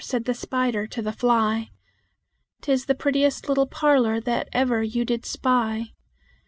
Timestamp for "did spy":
5.05-5.91